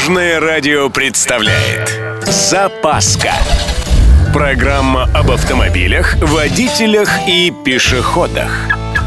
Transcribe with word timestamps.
Дорожное 0.00 0.40
радио 0.40 0.88
представляет 0.88 2.00
Запаска 2.24 3.32
Программа 4.32 5.04
об 5.14 5.30
автомобилях, 5.30 6.16
водителях 6.22 7.10
и 7.28 7.52
пешеходах 7.66 8.50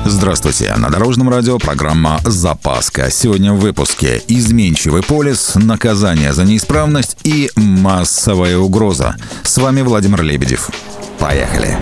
Здравствуйте, 0.05 0.71
на 0.77 0.91
Дорожном 0.91 1.29
радио 1.29 1.57
программа 1.57 2.19
«Запаска». 2.23 3.09
Сегодня 3.09 3.53
в 3.53 3.59
выпуске 3.59 4.21
«Изменчивый 4.27 5.01
полис», 5.01 5.55
«Наказание 5.55 6.31
за 6.31 6.43
неисправность» 6.43 7.17
и 7.23 7.49
«Массовая 7.55 8.59
угроза». 8.59 9.15
С 9.41 9.57
вами 9.57 9.81
Владимир 9.81 10.21
Лебедев. 10.21 10.69
Поехали! 11.17 11.75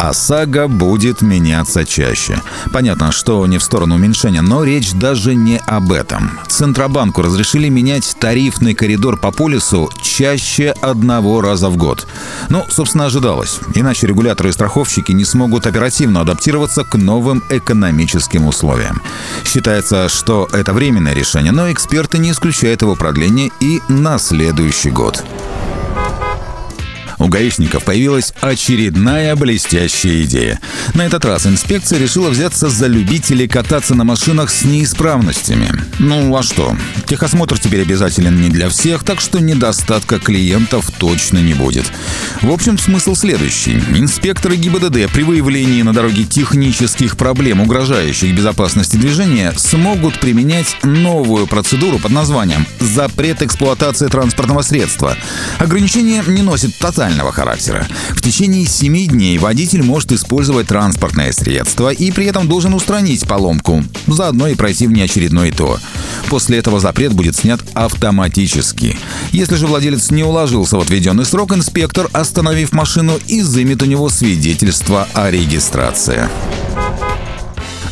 ОСАГО 0.00 0.68
будет 0.68 1.20
меняться 1.20 1.84
чаще. 1.84 2.40
Понятно, 2.72 3.12
что 3.12 3.46
не 3.46 3.58
в 3.58 3.62
сторону 3.62 3.96
уменьшения, 3.96 4.40
но 4.40 4.64
речь 4.64 4.92
даже 4.92 5.34
не 5.34 5.58
об 5.66 5.92
этом. 5.92 6.38
Центробанку 6.48 7.20
разрешили 7.20 7.68
менять 7.68 8.16
тарифный 8.18 8.74
коридор 8.74 9.18
по 9.18 9.30
полису 9.30 9.90
чаще 10.02 10.70
одного 10.80 11.42
раза 11.42 11.68
в 11.68 11.76
год. 11.76 12.06
Ну, 12.48 12.64
собственно, 12.70 13.06
ожидалось. 13.06 13.60
Иначе 13.74 14.06
регуляторы 14.06 14.48
и 14.48 14.52
страховщики 14.52 15.12
не 15.12 15.26
смогут 15.26 15.66
оперативно 15.66 16.22
адаптироваться 16.22 16.84
к 16.84 16.94
новым 16.96 17.42
экономическим 17.50 18.46
условиям. 18.46 19.02
Считается, 19.44 20.08
что 20.08 20.48
это 20.52 20.72
временное 20.72 21.12
решение, 21.12 21.52
но 21.52 21.70
эксперты 21.70 22.16
не 22.16 22.30
исключают 22.30 22.80
его 22.80 22.96
продление 22.96 23.50
и 23.60 23.80
на 23.88 24.18
следующий 24.18 24.90
год 24.90 25.22
у 27.20 27.28
гаишников 27.28 27.84
появилась 27.84 28.32
очередная 28.40 29.36
блестящая 29.36 30.22
идея. 30.22 30.58
На 30.94 31.02
этот 31.02 31.24
раз 31.26 31.46
инспекция 31.46 31.98
решила 31.98 32.30
взяться 32.30 32.70
за 32.70 32.86
любителей 32.86 33.46
кататься 33.46 33.94
на 33.94 34.04
машинах 34.04 34.50
с 34.50 34.64
неисправностями. 34.64 35.70
Ну 35.98 36.34
а 36.34 36.42
что? 36.42 36.74
Техосмотр 37.06 37.58
теперь 37.58 37.82
обязателен 37.82 38.40
не 38.40 38.48
для 38.48 38.70
всех, 38.70 39.04
так 39.04 39.20
что 39.20 39.38
недостатка 39.38 40.18
клиентов 40.18 40.90
точно 40.98 41.38
не 41.38 41.52
будет. 41.52 41.84
В 42.40 42.50
общем, 42.50 42.78
смысл 42.78 43.14
следующий. 43.14 43.74
Инспекторы 43.74 44.56
ГИБДД 44.56 45.12
при 45.12 45.22
выявлении 45.22 45.82
на 45.82 45.92
дороге 45.92 46.24
технических 46.24 47.18
проблем, 47.18 47.60
угрожающих 47.60 48.34
безопасности 48.34 48.96
движения, 48.96 49.52
смогут 49.58 50.18
применять 50.20 50.78
новую 50.82 51.46
процедуру 51.46 51.98
под 51.98 52.12
названием 52.12 52.66
«Запрет 52.80 53.42
эксплуатации 53.42 54.06
транспортного 54.06 54.62
средства». 54.62 55.16
Ограничение 55.58 56.22
не 56.26 56.40
носит 56.40 56.78
тотального 56.78 57.09
персонального 57.10 57.32
характера. 57.32 57.86
В 58.10 58.20
течение 58.20 58.66
7 58.66 59.06
дней 59.08 59.38
водитель 59.38 59.82
может 59.82 60.12
использовать 60.12 60.68
транспортное 60.68 61.32
средство 61.32 61.90
и 61.90 62.10
при 62.12 62.26
этом 62.26 62.48
должен 62.48 62.74
устранить 62.74 63.26
поломку, 63.26 63.82
заодно 64.06 64.46
и 64.48 64.54
пройти 64.54 64.86
внеочередной 64.86 65.50
ТО. 65.50 65.78
После 66.28 66.58
этого 66.58 66.78
запрет 66.78 67.12
будет 67.12 67.36
снят 67.36 67.60
автоматически. 67.74 68.96
Если 69.32 69.56
же 69.56 69.66
владелец 69.66 70.10
не 70.10 70.22
уложился 70.22 70.76
в 70.76 70.80
отведенный 70.80 71.24
срок, 71.24 71.52
инспектор, 71.52 72.08
остановив 72.12 72.72
машину, 72.72 73.18
изымет 73.26 73.82
у 73.82 73.86
него 73.86 74.08
свидетельство 74.08 75.08
о 75.14 75.30
регистрации. 75.30 76.28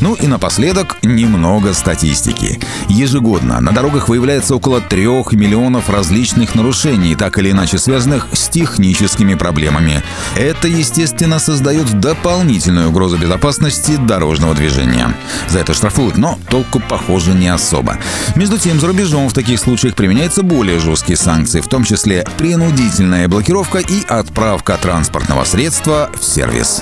Ну 0.01 0.13
и 0.13 0.27
напоследок 0.27 0.97
немного 1.03 1.73
статистики. 1.73 2.59
Ежегодно 2.87 3.59
на 3.59 3.71
дорогах 3.71 4.07
выявляется 4.07 4.55
около 4.55 4.79
трех 4.81 5.33
миллионов 5.33 5.89
различных 5.89 6.55
нарушений, 6.55 7.15
так 7.15 7.37
или 7.37 7.51
иначе 7.51 7.77
связанных 7.77 8.27
с 8.31 8.47
техническими 8.47 9.35
проблемами. 9.35 10.03
Это, 10.37 10.67
естественно, 10.67 11.39
создает 11.39 11.99
дополнительную 11.99 12.89
угрозу 12.89 13.17
безопасности 13.17 13.97
дорожного 13.97 14.55
движения. 14.55 15.13
За 15.49 15.59
это 15.59 15.73
штрафуют, 15.73 16.17
но 16.17 16.39
толку, 16.49 16.79
похоже, 16.79 17.33
не 17.33 17.49
особо. 17.49 17.97
Между 18.35 18.57
тем, 18.57 18.79
за 18.79 18.87
рубежом 18.87 19.27
в 19.27 19.33
таких 19.33 19.59
случаях 19.59 19.95
применяются 19.95 20.43
более 20.43 20.79
жесткие 20.79 21.17
санкции, 21.17 21.59
в 21.59 21.67
том 21.67 21.83
числе 21.83 22.25
принудительная 22.37 23.27
блокировка 23.27 23.79
и 23.79 24.05
отправка 24.07 24.77
транспортного 24.81 25.43
средства 25.43 26.09
в 26.19 26.23
сервис. 26.23 26.81